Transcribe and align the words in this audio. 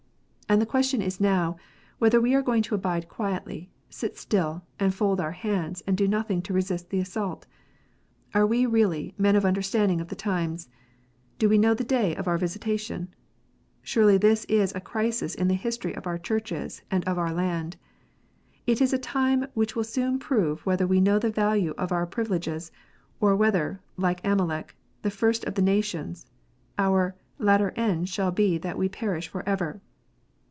And 0.51 0.61
the 0.61 0.65
question 0.65 1.01
is 1.01 1.21
now, 1.21 1.55
whether 1.97 2.19
we 2.19 2.33
are 2.35 2.41
going 2.41 2.61
to 2.63 2.75
abide 2.75 3.07
quietly, 3.07 3.71
sit 3.89 4.17
still, 4.17 4.63
and 4.81 4.93
fold 4.93 5.21
our 5.21 5.31
hands, 5.31 5.81
and 5.87 5.95
do 5.95 6.09
nothing 6.09 6.41
to 6.41 6.51
resist 6.51 6.89
the 6.89 6.99
assault. 6.99 7.45
Are 8.33 8.45
we 8.45 8.65
really 8.65 9.13
men 9.17 9.37
of 9.37 9.45
understanding 9.45 10.01
of 10.01 10.09
the 10.09 10.15
times 10.17 10.67
1 10.67 10.75
Do 11.39 11.47
we 11.47 11.57
know 11.57 11.73
the 11.73 11.85
day 11.85 12.13
of 12.17 12.27
our 12.27 12.37
visitation 12.37 12.99
1 13.03 13.07
Surely 13.83 14.17
this 14.17 14.43
is 14.49 14.75
a 14.75 14.81
crisis 14.81 15.35
in 15.35 15.47
the 15.47 15.53
history 15.53 15.93
of 15.95 16.05
our 16.05 16.17
Churches 16.17 16.81
and 16.91 17.07
of 17.07 17.17
our 17.17 17.31
land. 17.31 17.77
It 18.67 18.81
is 18.81 18.91
a 18.91 18.97
time 18.97 19.47
which 19.53 19.77
will 19.77 19.85
soon 19.85 20.19
prove 20.19 20.65
whether 20.65 20.85
we 20.85 20.99
know 20.99 21.17
the 21.17 21.29
value 21.31 21.73
of 21.77 21.93
our 21.93 22.05
privi 22.05 22.31
leges, 22.31 22.71
or 23.21 23.37
whether, 23.37 23.79
like 23.95 24.19
Amalek, 24.25 24.75
"the 25.01 25.11
first 25.11 25.45
of 25.45 25.55
the 25.55 25.61
nations," 25.61 26.25
our 26.77 27.15
"latter 27.37 27.71
end 27.77 28.09
shall 28.09 28.31
be 28.31 28.57
that 28.57 28.77
we 28.77 28.89
perish 28.89 29.29
for 29.29 29.47
ever." 29.47 29.79